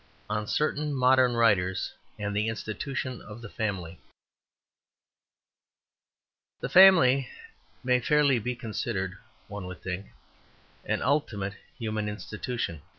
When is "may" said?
7.83-7.99